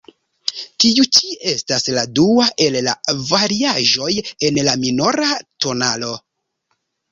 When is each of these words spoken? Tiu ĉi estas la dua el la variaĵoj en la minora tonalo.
Tiu 0.83 1.03
ĉi 1.17 1.35
estas 1.51 1.85
la 1.97 2.05
dua 2.21 2.47
el 2.65 2.79
la 2.87 2.95
variaĵoj 3.29 4.09
en 4.51 4.59
la 4.71 4.77
minora 4.87 5.31
tonalo. 5.67 6.15